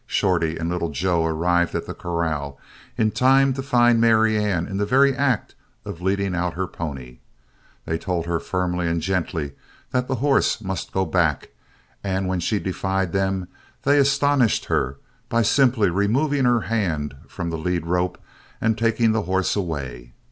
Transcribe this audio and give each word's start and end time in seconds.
Shorty 0.07 0.57
and 0.57 0.67
Little 0.67 0.89
Joe 0.89 1.23
arrived 1.27 1.75
at 1.75 1.85
the 1.85 1.93
corral 1.93 2.57
in 2.97 3.11
time 3.11 3.53
to 3.53 3.61
find 3.61 4.01
Marianne 4.01 4.65
in 4.67 4.77
the 4.77 4.85
very 4.87 5.15
act 5.15 5.53
of 5.85 6.01
leading 6.01 6.33
out 6.33 6.55
her 6.55 6.65
pony. 6.65 7.19
They 7.85 7.99
told 7.99 8.25
her 8.25 8.39
firmly 8.39 8.87
and 8.87 8.99
gently 8.99 9.51
that 9.91 10.07
the 10.07 10.15
horse 10.15 10.59
must 10.59 10.91
go 10.91 11.05
back, 11.05 11.49
and 12.03 12.27
when 12.27 12.39
she 12.39 12.57
defied 12.57 13.13
them, 13.13 13.47
they 13.83 13.99
astonished 13.99 14.65
her 14.65 14.97
by 15.29 15.43
simply 15.43 15.91
removing 15.91 16.45
her 16.45 16.61
hand 16.61 17.15
from 17.27 17.51
the 17.51 17.57
lead 17.59 17.85
rope 17.85 18.17
and 18.59 18.79
taking 18.79 19.11
the 19.11 19.21
horse 19.29 19.55
away. 19.55 20.13